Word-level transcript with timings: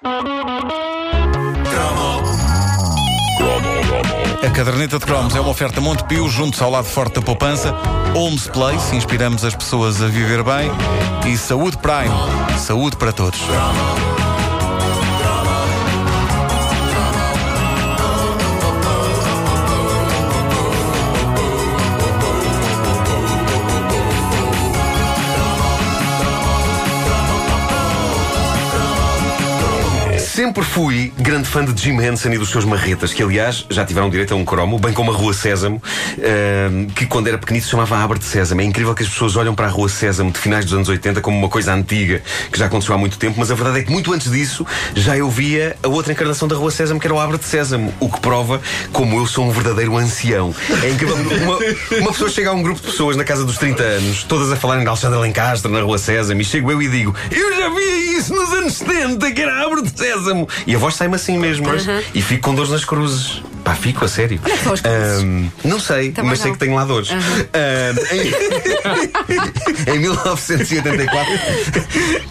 A 0.00 0.10
caderneta 4.54 4.98
de 4.98 5.04
cromos 5.04 5.34
é 5.34 5.40
uma 5.40 5.50
oferta 5.50 5.80
Montepio, 5.80 6.28
junto 6.28 6.62
ao 6.62 6.70
lado 6.70 6.86
forte 6.86 7.14
da 7.14 7.22
poupança, 7.22 7.72
Holmes 8.14 8.46
Place, 8.46 8.94
inspiramos 8.94 9.44
as 9.44 9.56
pessoas 9.56 10.00
a 10.00 10.06
viver 10.06 10.44
bem, 10.44 10.70
e 11.26 11.36
Saúde 11.36 11.78
Prime, 11.78 12.14
saúde 12.58 12.96
para 12.96 13.12
todos. 13.12 13.40
Sempre 30.48 30.64
fui 30.64 31.12
grande 31.18 31.46
fã 31.46 31.62
de 31.62 31.78
Jim 31.78 32.00
Henson 32.00 32.30
e 32.30 32.38
dos 32.38 32.48
seus 32.48 32.64
marretas, 32.64 33.12
que 33.12 33.22
aliás 33.22 33.66
já 33.68 33.84
tiveram 33.84 34.08
direito 34.08 34.32
a 34.32 34.36
um 34.38 34.46
cromo, 34.46 34.78
bem 34.78 34.94
como 34.94 35.12
a 35.12 35.14
Rua 35.14 35.34
Sésamo, 35.34 35.82
ehm, 36.16 36.86
que 36.86 37.04
quando 37.04 37.26
era 37.26 37.36
pequenito 37.36 37.64
se 37.64 37.70
chamava 37.70 37.98
Abre 37.98 38.18
de 38.18 38.24
Sésamo. 38.24 38.62
É 38.62 38.64
incrível 38.64 38.94
que 38.94 39.02
as 39.02 39.10
pessoas 39.10 39.36
olham 39.36 39.54
para 39.54 39.66
a 39.66 39.68
Rua 39.68 39.90
Sésamo 39.90 40.30
de 40.30 40.38
finais 40.38 40.64
dos 40.64 40.72
anos 40.72 40.88
80 40.88 41.20
como 41.20 41.36
uma 41.36 41.50
coisa 41.50 41.74
antiga, 41.74 42.22
que 42.50 42.58
já 42.58 42.64
aconteceu 42.64 42.94
há 42.94 42.98
muito 42.98 43.18
tempo, 43.18 43.34
mas 43.38 43.50
a 43.50 43.54
verdade 43.54 43.80
é 43.80 43.82
que 43.82 43.92
muito 43.92 44.10
antes 44.10 44.30
disso 44.30 44.66
já 44.94 45.18
eu 45.18 45.28
via 45.28 45.76
a 45.82 45.88
outra 45.88 46.14
encarnação 46.14 46.48
da 46.48 46.56
Rua 46.56 46.70
Sésamo, 46.70 46.98
que 46.98 47.06
era 47.06 47.14
o 47.14 47.20
Abre 47.20 47.36
de 47.36 47.44
Sésamo, 47.44 47.92
o 48.00 48.08
que 48.10 48.18
prova 48.18 48.58
como 48.90 49.18
eu 49.18 49.26
sou 49.26 49.44
um 49.44 49.50
verdadeiro 49.50 49.98
ancião. 49.98 50.54
É 50.82 50.88
incrível. 50.88 51.14
Uma, 51.14 51.58
uma 52.00 52.10
pessoa 52.12 52.30
chega 52.30 52.48
a 52.48 52.54
um 52.54 52.62
grupo 52.62 52.80
de 52.80 52.86
pessoas 52.86 53.16
na 53.16 53.24
casa 53.24 53.44
dos 53.44 53.58
30 53.58 53.82
anos, 53.82 54.24
todas 54.24 54.50
a 54.50 54.56
falarem 54.56 54.82
de 54.82 54.88
Alexandre 54.88 55.18
Lencastre 55.18 55.70
na 55.70 55.82
Rua 55.82 55.98
Sésamo, 55.98 56.40
e 56.40 56.44
chego 56.44 56.72
eu 56.72 56.80
e 56.80 56.88
digo: 56.88 57.14
Eu 57.30 57.54
já 57.54 57.68
vi 57.68 58.07
isso 58.18 58.34
nos 58.34 58.52
anos 58.52 58.74
70, 58.74 59.30
que 59.32 59.40
era 59.42 59.64
Abre 59.64 59.82
de 59.82 59.96
Sésamo. 59.98 60.48
E 60.66 60.74
a 60.74 60.78
voz 60.78 60.94
sai-me 60.94 61.14
assim 61.14 61.38
mesmo. 61.38 61.66
E 62.14 62.20
fico 62.22 62.42
com 62.42 62.54
dores 62.54 62.70
nas 62.70 62.84
cruzes. 62.84 63.42
Pá, 63.64 63.74
fico 63.74 64.04
a 64.04 64.08
sério. 64.08 64.40
Onde 64.42 64.50
é 64.50 64.54
que 64.54 64.58
estão 64.58 64.72
as 64.72 64.80
cruzes? 64.80 65.22
Ahm, 65.22 65.46
não 65.64 65.78
sei, 65.80 66.10
Também 66.12 66.30
mas 66.30 66.38
sei 66.40 66.48
não. 66.48 66.54
que 66.54 66.58
tenho 66.64 66.74
lá 66.76 66.84
dores. 66.84 67.10
Ahm, 67.10 68.14
em, 68.14 68.57
em 69.86 69.98
1984, 69.98 71.32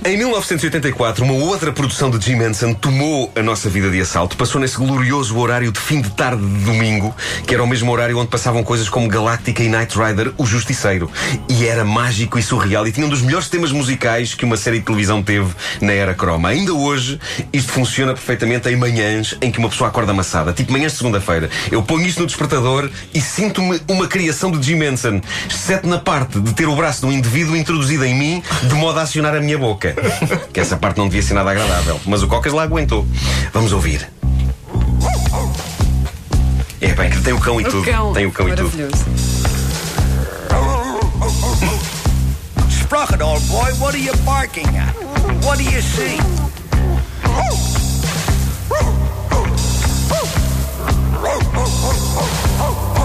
em 0.05 0.17
1984, 0.17 1.23
uma 1.23 1.33
outra 1.33 1.71
produção 1.71 2.09
de 2.09 2.23
Jim 2.23 2.41
Henson 2.41 2.73
tomou 2.73 3.31
a 3.35 3.43
nossa 3.43 3.69
vida 3.69 3.89
de 3.89 3.99
assalto. 4.01 4.37
Passou 4.37 4.59
nesse 4.59 4.77
glorioso 4.77 5.37
horário 5.37 5.71
de 5.71 5.79
fim 5.79 6.01
de 6.01 6.09
tarde 6.11 6.41
de 6.41 6.65
domingo, 6.65 7.15
que 7.45 7.53
era 7.53 7.63
o 7.63 7.67
mesmo 7.67 7.91
horário 7.91 8.17
onde 8.17 8.29
passavam 8.29 8.63
coisas 8.63 8.89
como 8.89 9.07
Galáctica 9.07 9.63
e 9.63 9.69
Knight 9.69 9.97
Rider, 9.97 10.33
o 10.37 10.45
Justiceiro. 10.45 11.09
E 11.49 11.65
era 11.65 11.83
mágico 11.83 12.39
e 12.39 12.43
surreal 12.43 12.87
e 12.87 12.91
tinha 12.91 13.05
um 13.05 13.09
dos 13.09 13.21
melhores 13.21 13.49
temas 13.49 13.71
musicais 13.71 14.33
que 14.33 14.45
uma 14.45 14.57
série 14.57 14.79
de 14.79 14.85
televisão 14.85 15.21
teve 15.21 15.49
na 15.81 15.91
era 15.91 16.13
croma. 16.13 16.49
Ainda 16.49 16.73
hoje, 16.73 17.19
isto 17.51 17.71
funciona 17.71 18.13
perfeitamente 18.13 18.69
em 18.69 18.75
manhãs 18.75 19.35
em 19.41 19.51
que 19.51 19.59
uma 19.59 19.69
pessoa 19.69 19.89
acorda 19.89 20.11
amassada, 20.11 20.53
tipo 20.53 20.71
manhãs 20.71 20.93
de 20.93 20.97
segunda-feira. 20.99 21.49
Eu 21.71 21.83
ponho 21.83 22.05
isto 22.05 22.19
no 22.21 22.27
despertador 22.27 22.89
e 23.13 23.21
sinto-me 23.21 23.79
uma 23.87 24.07
criação 24.07 24.51
de 24.51 24.65
Jim 24.65 24.83
Henson, 24.83 25.21
exceto 25.49 25.87
na 25.87 25.97
parte 25.97 26.36
de 26.41 26.53
ter 26.53 26.67
o 26.67 26.75
braço 26.75 27.01
de 27.01 27.07
um 27.07 27.11
indivíduo 27.11 27.55
introduzido 27.55 28.05
em 28.05 28.15
mim 28.15 28.43
de 28.63 28.73
modo 28.75 28.99
a 28.99 29.03
acionar 29.03 29.35
a 29.35 29.39
minha 29.41 29.57
boca. 29.57 29.95
Que 30.53 30.59
essa 30.59 30.77
parte 30.77 30.97
não 30.97 31.07
devia 31.07 31.21
ser 31.21 31.33
nada 31.33 31.51
agradável. 31.51 31.99
Mas 32.05 32.23
o 32.23 32.27
Cocas 32.27 32.53
lá 32.53 32.63
aguentou. 32.63 33.05
Vamos 33.53 33.71
ouvir. 33.73 34.07
É 36.79 36.93
bem, 36.93 37.09
que 37.09 37.21
tem 37.21 37.33
o 37.33 37.39
cão 37.39 37.59
e 37.59 37.63
tudo. 37.63 37.83
cão. 37.83 38.13
Tem 38.13 38.25
o 38.25 38.31
cão 38.31 38.47
e 38.47 38.55
tudo. 38.55 38.63
Maravilhoso. 38.63 39.05
Sprocket, 42.69 43.21
old 43.21 43.45
boy, 43.47 43.71
what 43.79 43.95
are 43.95 43.97
you 43.97 44.15
barking 44.23 44.67
at? 44.77 44.93
What 45.43 45.57
do 45.57 45.63
you 45.63 45.81
see? 45.81 46.17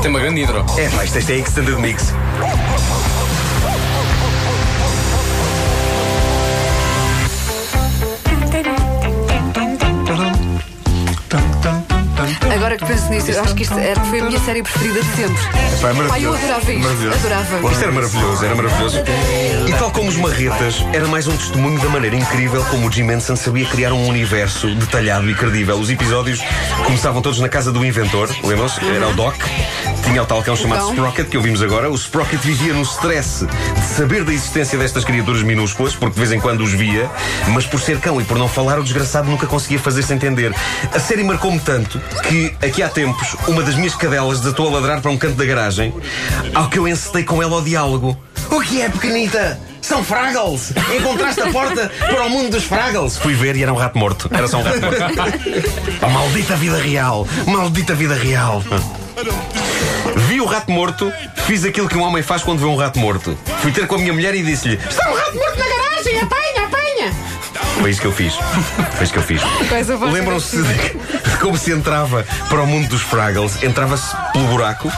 Tem 0.00 0.10
uma 0.10 0.20
grande 0.20 0.42
hidro. 0.42 0.64
É, 0.76 0.88
pá, 0.88 1.04
isto 1.04 1.18
é 1.18 1.36
Extended 1.38 1.78
Mix. 1.78 2.12
Nisso, 13.12 13.30
eu 13.30 13.40
acho 13.42 13.54
que 13.54 13.62
isto 13.62 13.78
era, 13.78 14.00
foi 14.04 14.20
a 14.20 14.24
minha 14.24 14.40
série 14.40 14.62
preferida 14.62 15.00
de 15.00 15.16
sempre. 15.16 15.42
Pá, 15.80 15.90
é 15.90 16.08
Pai, 16.08 16.24
eu 16.24 16.34
adorava 16.34 16.72
isto. 16.72 16.88
Adorava. 17.12 17.70
Isto 17.70 17.82
era 17.82 17.92
maravilhoso, 17.92 18.44
era 18.44 18.54
maravilhoso. 18.54 18.98
E 19.68 19.72
tal 19.74 19.90
como 19.90 20.08
os 20.08 20.16
marretas, 20.16 20.84
era 20.92 21.06
mais 21.06 21.26
um 21.26 21.36
testemunho 21.36 21.78
da 21.80 21.88
maneira 21.88 22.16
incrível 22.16 22.64
como 22.64 22.88
o 22.88 22.92
Jim 22.92 23.10
Henson 23.10 23.36
sabia 23.36 23.66
criar 23.66 23.92
um 23.92 24.08
universo 24.08 24.74
detalhado 24.74 25.30
e 25.30 25.34
credível. 25.34 25.76
Os 25.76 25.90
episódios 25.90 26.40
começavam 26.84 27.20
todos 27.20 27.38
na 27.38 27.48
casa 27.48 27.70
do 27.70 27.84
inventor, 27.84 28.28
lembram-se? 28.42 28.80
Era 28.84 29.08
o 29.08 29.14
Doc. 29.14 29.36
Tinha 30.04 30.22
o 30.22 30.26
tal 30.26 30.42
cão 30.42 30.56
chamado 30.56 30.80
cão. 30.80 30.90
Sprocket, 30.90 31.28
que 31.28 31.36
ouvimos 31.36 31.62
agora. 31.62 31.90
O 31.90 31.94
Sprocket 31.94 32.40
vivia 32.40 32.72
no 32.74 32.82
stress 32.82 33.46
de 33.46 33.84
saber 33.84 34.24
da 34.24 34.32
existência 34.32 34.78
destas 34.78 35.04
criaturas 35.04 35.42
minúsculas, 35.42 35.94
porque 35.94 36.14
de 36.14 36.20
vez 36.20 36.32
em 36.32 36.40
quando 36.40 36.62
os 36.62 36.72
via, 36.72 37.10
mas 37.48 37.66
por 37.66 37.80
ser 37.80 37.98
cão 37.98 38.20
e 38.20 38.24
por 38.24 38.38
não 38.38 38.48
falar, 38.48 38.78
o 38.78 38.82
desgraçado 38.82 39.30
nunca 39.30 39.46
conseguia 39.46 39.78
fazer-se 39.78 40.12
entender. 40.12 40.54
A 40.92 40.98
série 40.98 41.24
marcou-me 41.24 41.60
tanto 41.60 42.00
que, 42.28 42.54
aqui 42.62 42.82
há 42.82 42.88
tempos, 42.88 43.36
uma 43.46 43.62
das 43.62 43.74
minhas 43.74 43.94
cadelas 43.94 44.40
desatou 44.40 44.68
a 44.68 44.72
ladrar 44.72 45.00
para 45.00 45.10
um 45.10 45.16
canto 45.16 45.36
da 45.36 45.44
garagem, 45.44 45.94
ao 46.54 46.68
que 46.68 46.78
eu 46.78 46.86
encetei 46.86 47.24
com 47.24 47.42
ela 47.42 47.54
ao 47.54 47.62
diálogo. 47.62 48.16
O 48.50 48.60
que 48.60 48.82
é, 48.82 48.88
pequenita? 48.88 49.58
São 49.80 50.04
Fraggles! 50.04 50.72
Encontraste 50.96 51.40
a 51.40 51.50
porta 51.50 51.90
para 51.98 52.26
o 52.26 52.30
mundo 52.30 52.50
dos 52.50 52.64
Fraggles! 52.64 53.16
Fui 53.16 53.34
ver 53.34 53.56
e 53.56 53.62
era 53.62 53.72
um 53.72 53.76
rato 53.76 53.98
morto. 53.98 54.28
Era 54.32 54.46
só 54.46 54.58
um 54.58 54.62
rato 54.62 54.80
morto. 54.80 55.02
A 56.02 56.08
maldita 56.10 56.54
vida 56.56 56.76
real! 56.76 57.26
Maldita 57.46 57.94
vida 57.94 58.14
real! 58.14 58.62
Vi 60.28 60.40
o 60.40 60.44
rato 60.44 60.70
morto, 60.70 61.12
fiz 61.46 61.64
aquilo 61.64 61.88
que 61.88 61.96
um 61.96 62.02
homem 62.02 62.22
faz 62.22 62.42
quando 62.42 62.60
vê 62.60 62.64
um 62.64 62.76
rato 62.76 62.98
morto. 62.98 63.38
Fui 63.60 63.70
ter 63.70 63.86
com 63.86 63.96
a 63.96 63.98
minha 63.98 64.12
mulher 64.12 64.34
e 64.34 64.42
disse-lhe: 64.42 64.76
Está 64.76 65.10
um 65.10 65.14
rato 65.14 65.36
morto 65.36 65.58
na 65.58 65.66
garagem! 65.66 66.20
Apanha, 66.20 66.22
apanha! 66.22 66.51
Foi 67.82 67.90
isso 67.90 68.00
que 68.00 68.06
eu 68.06 68.12
fiz. 68.12 68.34
Foi 68.34 69.02
isso 69.02 69.12
que 69.12 69.18
eu 69.18 69.22
fiz. 69.24 69.42
Lembram-se 70.12 70.56
de, 70.56 70.62
de 70.62 71.36
como 71.42 71.58
se 71.58 71.72
entrava 71.72 72.24
para 72.48 72.62
o 72.62 72.66
mundo 72.66 72.88
dos 72.88 73.02
Fraggles? 73.02 73.60
Entrava-se 73.60 74.14
pelo 74.32 74.46
buraco 74.46 74.88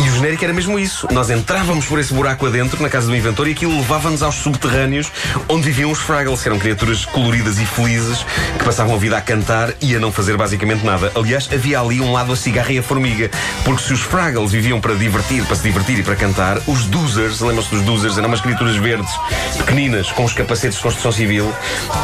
e 0.00 0.08
o 0.08 0.12
genérico 0.16 0.42
era 0.42 0.52
mesmo 0.52 0.76
isso. 0.76 1.06
Nós 1.12 1.30
entrávamos 1.30 1.84
por 1.84 2.00
esse 2.00 2.12
buraco 2.12 2.44
adentro, 2.44 2.82
na 2.82 2.88
casa 2.88 3.06
do 3.06 3.14
inventor, 3.14 3.46
e 3.46 3.52
aquilo 3.52 3.76
levava-nos 3.76 4.24
aos 4.24 4.34
subterrâneos 4.34 5.12
onde 5.48 5.66
viviam 5.66 5.92
os 5.92 6.00
Fraggles, 6.00 6.42
que 6.42 6.48
eram 6.48 6.58
criaturas 6.58 7.04
coloridas 7.04 7.60
e 7.60 7.64
felizes 7.64 8.26
que 8.58 8.64
passavam 8.64 8.96
a 8.96 8.98
vida 8.98 9.16
a 9.16 9.20
cantar 9.20 9.72
e 9.80 9.94
a 9.94 10.00
não 10.00 10.10
fazer 10.10 10.36
basicamente 10.36 10.84
nada. 10.84 11.12
Aliás, 11.14 11.48
havia 11.52 11.78
ali 11.78 12.00
um 12.00 12.10
lado 12.10 12.32
a 12.32 12.36
cigarra 12.36 12.72
e 12.72 12.78
a 12.78 12.82
formiga, 12.82 13.30
porque 13.64 13.84
se 13.84 13.92
os 13.92 14.00
Fraggles 14.00 14.50
viviam 14.50 14.80
para 14.80 14.96
divertir, 14.96 15.44
para 15.44 15.54
se 15.54 15.62
divertir 15.62 16.00
e 16.00 16.02
para 16.02 16.16
cantar, 16.16 16.58
os 16.66 16.86
Doozers, 16.86 17.40
lembram-se 17.40 17.70
dos 17.70 17.82
Doozers? 17.82 18.18
Eram 18.18 18.26
umas 18.26 18.40
criaturas 18.40 18.74
verdes, 18.74 19.12
pequeninas, 19.58 20.10
com 20.10 20.24
os 20.24 20.32
capacetes 20.32 20.78
de 20.78 20.82
construção 20.82 21.12
civil. 21.12 21.54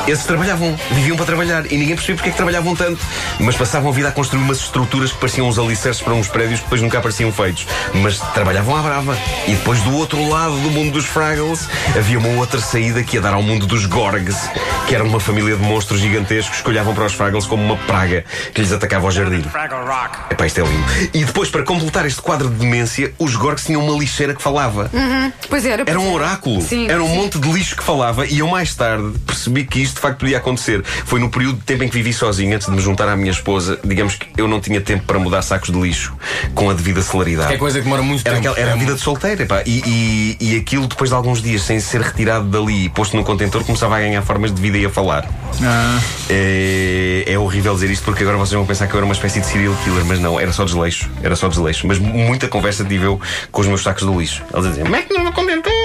Esses 0.07 0.28
trabalhavam, 0.29 0.79
viviam 0.93 1.17
para 1.17 1.27
trabalhar 1.27 1.67
e 1.67 1.77
ninguém 1.77 1.97
percebia 1.97 2.17
porque 2.17 2.29
é 2.29 2.33
que 2.33 2.37
trabalhavam 2.37 2.77
tanto, 2.77 3.01
mas 3.41 3.57
passavam 3.57 3.91
a 3.91 3.93
vida 3.93 4.09
a 4.09 4.13
construir 4.13 4.43
umas 4.43 4.59
estruturas 4.59 5.11
que 5.11 5.19
pareciam 5.19 5.49
uns 5.49 5.59
alicerces 5.59 6.03
para 6.03 6.15
uns 6.15 6.29
prédios 6.29 6.61
que 6.61 6.65
depois 6.67 6.83
nunca 6.83 6.99
apareciam 6.99 7.33
feitos. 7.33 7.67
Mas 7.95 8.19
trabalhavam 8.35 8.77
à 8.77 8.83
brava. 8.83 9.19
E 9.47 9.53
depois 9.53 9.81
do 9.81 9.95
outro 9.97 10.29
lado 10.29 10.57
do 10.61 10.71
mundo 10.71 10.93
dos 10.93 11.07
Fraggles 11.07 11.69
havia 11.97 12.19
uma 12.19 12.29
outra 12.39 12.61
saída 12.61 13.03
que 13.03 13.17
ia 13.17 13.21
dar 13.21 13.35
ao 13.35 13.43
mundo 13.43 13.67
dos 13.67 13.87
Gorgs, 13.87 14.37
que 14.87 14.95
era 14.95 15.03
uma 15.03 15.19
família 15.19 15.57
de 15.57 15.63
monstros 15.63 16.01
gigantescos 16.01 16.61
que 16.61 16.69
olhavam 16.69 16.95
para 16.95 17.07
os 17.07 17.15
Fraggles 17.15 17.47
como 17.47 17.63
uma 17.65 17.77
praga 17.77 18.25
que 18.55 18.61
lhes 18.61 18.73
atacava 18.73 19.07
ao 19.07 19.11
jardim. 19.11 19.43
Epá, 20.31 20.47
isto 20.47 20.61
é 20.61 20.65
lindo. 20.65 20.85
E 21.15 21.25
depois, 21.25 21.49
para 21.51 21.63
completar 21.63 22.05
este 22.07 22.21
quadro 22.21 22.49
de 22.49 22.57
demência, 22.57 23.13
os 23.19 23.35
Gorgs 23.35 23.65
tinham 23.67 23.83
uma 23.85 23.99
lixeira 23.99 24.35
que 24.35 24.43
falava. 24.43 24.91
Pois 25.49 25.65
era. 25.65 25.85
Era 25.87 25.99
um 25.99 26.13
oráculo. 26.13 26.61
Sim, 26.61 26.89
Era 26.89 27.03
um 27.03 27.09
sim. 27.09 27.17
monte 27.17 27.39
de 27.39 27.51
lixo 27.51 27.77
que 27.77 27.83
falava 27.83 28.27
e 28.27 28.41
eu 28.41 28.49
mais 28.49 28.75
tarde 28.75 29.13
percebi 29.27 29.65
que 29.65 29.81
isto 29.81 29.95
de 29.95 30.01
facto 30.01 30.18
podia 30.19 30.39
acontecer. 30.39 30.83
Foi 30.85 31.19
no 31.21 31.31
período 31.31 31.59
de 31.59 31.65
tempo 31.65 31.85
em 31.85 31.89
que 31.89 31.95
vivi 31.95 32.13
sozinho, 32.13 32.55
antes 32.55 32.67
de 32.69 32.73
me 32.75 32.81
juntar 32.81 33.09
à 33.09 33.17
minha 33.17 33.31
esposa. 33.31 33.79
Digamos 33.85 34.15
que 34.17 34.27
eu 34.37 34.47
não 34.49 34.61
tinha 34.61 34.81
tempo 34.81 35.05
para 35.05 35.19
mudar 35.19 35.43
sacos 35.43 35.71
de 35.71 35.79
lixo 35.81 36.15
com 36.55 36.69
a 36.71 36.75
devida 36.75 37.03
celeridade. 37.03 37.53
É 37.53 37.57
coisa 37.57 37.79
que 37.79 37.85
demora 37.85 38.03
muito 38.03 38.27
Era, 38.27 38.37
tempo. 38.37 38.49
aquela- 38.49 38.59
era 38.61 38.73
a 38.73 38.77
É 38.77 38.79
vida 38.79 38.95
de 38.95 39.01
solteiro, 39.01 39.43
epá. 39.43 39.63
E, 39.67 40.37
e, 40.41 40.53
e 40.53 40.57
aquilo, 40.57 40.87
depois 40.87 41.11
de 41.11 41.17
alguns 41.17 41.41
dias, 41.43 41.63
sem 41.63 41.81
ser 41.81 42.01
retirado 42.01 42.47
dali 42.47 42.85
e 42.87 42.89
posto 42.89 43.17
num 43.17 43.25
contentor, 43.25 43.65
começava 43.65 43.97
a 43.97 44.01
ganhar 44.01 44.23
formas 44.23 44.53
de 44.53 44.61
vida 44.61 44.79
e 44.79 44.87
a 44.87 44.91
falar. 44.91 45.27
É, 46.31 47.25
é 47.27 47.39
horrível 47.39 47.75
dizer 47.75 47.91
isto 47.91 48.05
porque 48.05 48.23
agora 48.23 48.37
vocês 48.39 48.53
vão 48.57 48.67
pensar 48.67 48.87
que 48.87 48.95
eu 48.95 48.99
era 48.99 49.05
uma 49.05 49.15
espécie 49.15 49.41
de 49.41 49.47
serial 49.47 49.75
killer, 49.85 50.05
mas 50.05 50.19
não, 50.21 50.39
era 50.39 50.53
só 50.53 50.65
desleixo. 50.65 51.09
Era 51.23 51.35
só 51.37 51.49
desleixo. 51.49 51.87
Mas 51.87 51.99
muita 51.99 52.49
conversa 52.49 52.85
tive 52.85 53.07
eu 53.07 53.21
com 53.51 53.61
os 53.61 53.67
meus 53.67 53.83
sacos 53.83 54.05
do 54.05 54.19
lixo. 54.19 54.43
Eles 54.53 54.67
diziam: 54.69 54.89
mete-nos 54.89 55.25
no 55.25 55.33
contentor, 55.33 55.49
mete-nos 55.49 55.65
no 55.65 55.73
contentor. 55.73 55.78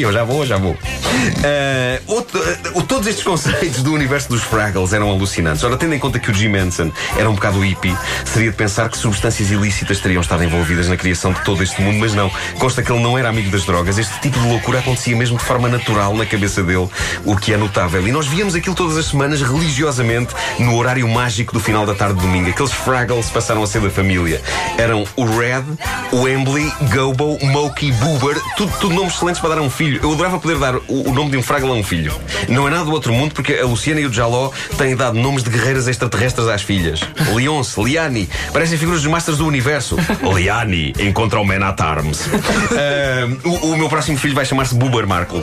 Eu 0.00 0.12
já 0.12 0.24
vou, 0.24 0.46
já 0.46 0.56
vou. 0.56 0.72
Uh, 0.72 2.02
outro, 2.06 2.40
uh, 2.40 2.82
todos 2.82 3.06
estes 3.06 3.24
conceitos 3.24 3.82
do 3.82 3.92
universo 3.92 4.28
dos 4.28 4.42
Fraggles 4.42 4.92
eram 4.92 5.10
alucinantes. 5.10 5.62
Ora, 5.64 5.76
tendo 5.76 5.94
em 5.94 5.98
conta 5.98 6.18
que 6.18 6.30
o 6.30 6.34
Jim 6.34 6.54
Henson 6.56 6.90
era 7.16 7.28
um 7.28 7.34
bocado 7.34 7.60
hippie, 7.60 7.96
seria 8.24 8.50
de 8.50 8.56
pensar 8.56 8.88
que 8.88 8.96
substâncias 8.96 9.50
ilícitas 9.50 10.00
teriam 10.00 10.20
estado 10.20 10.42
envolvidas 10.44 10.88
na 10.88 10.96
criação 10.96 11.32
de 11.32 11.42
todo 11.44 11.62
este 11.62 11.80
mundo, 11.82 11.98
mas 11.98 12.14
não. 12.14 12.30
Consta 12.58 12.82
que 12.82 12.90
ele 12.90 13.02
não 13.02 13.18
era 13.18 13.28
amigo 13.28 13.50
das 13.50 13.64
drogas. 13.64 13.98
Este 13.98 14.18
tipo 14.20 14.38
de 14.38 14.46
loucura 14.46 14.78
acontecia 14.78 15.16
mesmo 15.16 15.36
de 15.36 15.44
forma 15.44 15.68
natural 15.68 16.14
na 16.16 16.24
cabeça 16.24 16.62
dele, 16.62 16.88
o 17.24 17.36
que 17.36 17.52
é 17.52 17.56
notável. 17.56 18.06
E 18.06 18.12
nós 18.12 18.26
víamos 18.26 18.54
aquilo 18.54 18.74
todas 18.74 18.96
as 18.96 19.06
semanas, 19.06 19.42
religiosamente, 19.42 20.34
no 20.58 20.76
horário 20.76 21.06
mágico 21.08 21.52
do 21.52 21.60
final 21.60 21.84
da 21.84 21.94
tarde 21.94 22.14
de 22.14 22.20
domingo. 22.20 22.48
Aqueles 22.48 22.72
Fraggles 22.72 23.30
passaram 23.30 23.62
a 23.62 23.66
ser 23.66 23.80
da 23.80 23.90
família. 23.90 24.40
Eram 24.78 25.04
o 25.16 25.24
Red, 25.24 25.64
o 26.12 26.28
Embley, 26.28 26.72
Gobo, 26.92 27.38
Moki, 27.42 27.92
Boober, 27.92 28.40
tudo, 28.56 28.72
tudo 28.80 28.94
nomes 28.94 29.14
excelentes 29.14 29.40
para 29.40 29.56
dar 29.56 29.60
um 29.60 29.70
filho. 29.82 30.00
Eu 30.02 30.12
adorava 30.12 30.38
poder 30.38 30.58
dar 30.58 30.76
o, 30.76 31.10
o 31.10 31.12
nome 31.12 31.30
de 31.30 31.36
um 31.36 31.42
Fraggle 31.42 31.70
a 31.70 31.74
um 31.74 31.82
filho. 31.82 32.12
Não 32.48 32.68
é 32.68 32.70
nada 32.70 32.84
do 32.84 32.92
outro 32.92 33.12
mundo, 33.12 33.34
porque 33.34 33.54
a 33.54 33.66
Luciana 33.66 34.00
e 34.00 34.06
o 34.06 34.12
Jaló 34.12 34.50
têm 34.78 34.94
dado 34.94 35.18
nomes 35.18 35.42
de 35.42 35.50
guerreiras 35.50 35.88
extraterrestres 35.88 36.46
às 36.46 36.62
filhas. 36.62 37.00
Leonce, 37.34 37.82
Liani, 37.82 38.28
parecem 38.52 38.78
figuras 38.78 39.02
dos 39.02 39.10
Masters 39.10 39.38
do 39.38 39.46
Universo. 39.46 39.96
Liani 40.34 40.92
encontra 41.00 41.40
o 41.40 41.44
Man 41.44 41.66
at 41.66 41.80
Arms. 41.80 42.26
Uh, 42.26 43.48
o, 43.48 43.72
o, 43.72 43.76
meu 43.76 43.88
próximo 43.88 44.16
filho 44.16 44.34
vai 44.34 44.44
chamar-se 44.44 44.74
Boober 44.74 45.06
Markle. 45.06 45.42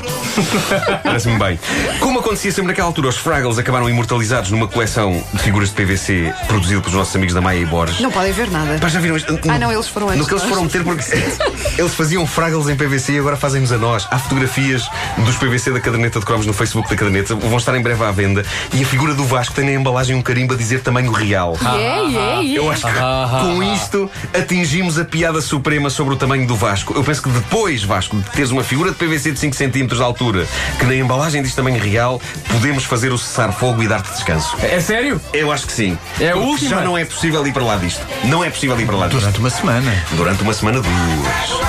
Parece-me 1.03 1.37
bem. 1.37 1.59
Como 1.99 2.18
acontecia 2.29 2.51
sempre 2.51 2.67
naquela 2.67 2.87
altura, 2.87 3.07
os 3.07 3.17
Fraggles 3.17 3.57
acabaram 3.57 3.89
imortalizados 3.89 4.51
numa 4.51 4.67
coleção 4.67 5.23
de 5.33 5.39
figuras 5.39 5.69
de 5.69 5.75
PVC 5.75 6.31
produzida 6.45 6.79
pelos 6.79 6.95
nossos 6.95 7.15
amigos 7.15 7.33
da 7.33 7.41
Maia 7.41 7.57
e 7.57 7.65
Borges. 7.65 7.99
Não 7.99 8.11
podem 8.11 8.31
ver 8.31 8.51
nada. 8.51 8.77
Mas 8.79 8.91
já 8.91 8.99
viram 8.99 9.15
Ah, 9.47 9.57
não, 9.57 9.71
eles 9.71 9.87
foram 9.87 10.09
antes. 10.09 10.19
No 10.19 10.27
que 10.27 10.33
eles 10.35 10.43
foram 10.43 10.65
meter, 10.65 10.83
porque 10.83 11.03
eles 11.75 11.95
faziam 11.95 12.27
Fraggles 12.27 12.69
em 12.69 12.75
PVC 12.75 13.13
e 13.13 13.17
agora 13.17 13.35
fazem-nos 13.35 13.71
a 13.71 13.79
nós. 13.79 14.07
Há 14.11 14.19
fotografias 14.19 14.87
dos 15.25 15.37
PVC 15.37 15.71
da 15.71 15.79
caderneta 15.79 16.19
de 16.19 16.25
cromos 16.25 16.45
no 16.45 16.53
Facebook 16.53 16.87
da 16.87 16.95
caderneta, 16.95 17.33
vão 17.33 17.57
estar 17.57 17.75
em 17.75 17.81
breve 17.81 18.03
à 18.03 18.11
venda. 18.11 18.45
E 18.73 18.83
a 18.83 18.85
figura 18.85 19.15
do 19.15 19.23
Vasco 19.23 19.55
tem 19.55 19.65
na 19.65 19.71
embalagem 19.71 20.15
um 20.15 20.21
carimbo 20.21 20.53
a 20.53 20.57
dizer 20.57 20.81
tamanho 20.81 21.11
real. 21.11 21.57
Yeah, 21.59 21.77
yeah, 21.79 22.41
yeah. 22.41 22.53
Eu 22.53 22.69
acho 22.69 22.85
que 22.85 22.93
com 22.93 23.63
isto 23.63 24.11
atingimos 24.39 24.99
a 24.99 25.05
piada 25.05 25.41
suprema 25.41 25.89
sobre 25.89 26.13
o 26.13 26.17
tamanho 26.17 26.45
do 26.45 26.55
Vasco. 26.55 26.93
Eu 26.93 27.03
penso 27.03 27.23
que 27.23 27.29
depois, 27.29 27.83
Vasco, 27.83 28.17
de 28.17 28.29
teres 28.29 28.51
uma 28.51 28.63
figura 28.63 28.91
de 28.91 28.97
PVC 28.97 29.31
de 29.31 29.39
5 29.39 29.55
cm 29.55 29.87
de 29.87 30.03
altura 30.03 30.47
que 30.77 30.85
na 30.85 30.93
embalagem 30.93 31.41
diz 31.41 31.55
tamanho 31.55 31.79
real, 31.81 32.18
podemos 32.49 32.83
fazer 32.83 33.11
o 33.11 33.17
cessar-fogo 33.17 33.81
e 33.83 33.87
dar-te 33.87 34.11
descanso. 34.11 34.55
É 34.61 34.79
sério? 34.79 35.21
Eu 35.33 35.51
acho 35.51 35.65
que 35.67 35.73
sim. 35.73 35.97
É 36.19 36.29
a 36.29 36.33
Porque 36.33 36.47
última? 36.49 36.69
Já 36.69 36.81
não 36.81 36.97
é 36.97 37.05
possível 37.05 37.45
ir 37.45 37.53
para 37.53 37.63
lá 37.63 37.77
disto. 37.77 38.05
Não 38.25 38.43
é 38.43 38.49
possível 38.49 38.79
ir 38.79 38.85
para 38.85 38.95
lá 38.95 39.07
disto. 39.07 39.19
Durante 39.19 39.39
uma 39.39 39.49
semana. 39.49 40.05
Durante 40.11 40.43
uma 40.43 40.53
semana, 40.53 40.81
duas. 40.81 41.61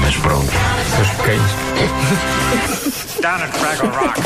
Mas 0.00 0.16
pronto. 0.16 0.50
Seus 0.96 1.08
pequenos. 1.16 1.50
Down 3.20 3.42
at 3.42 3.52
Fraggle 3.52 3.88
Rock. 3.90 4.20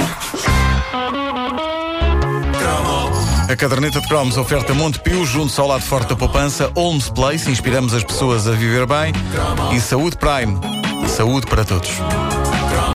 A 3.48 3.56
caderneta 3.56 4.00
de 4.00 4.08
cromos 4.08 4.36
oferta 4.38 4.72
Montepio, 4.72 5.24
junto 5.26 5.60
ao 5.60 5.68
lado 5.68 5.82
forte 5.82 6.08
da 6.08 6.16
poupança, 6.16 6.72
Holmes 6.74 7.10
Place, 7.10 7.50
inspiramos 7.50 7.92
as 7.92 8.02
pessoas 8.02 8.48
a 8.48 8.52
viver 8.52 8.86
bem 8.86 9.12
e 9.72 9.80
Saúde 9.80 10.16
Prime. 10.16 10.58
Saúde 11.06 11.46
para 11.46 11.64
todos. 11.64 11.90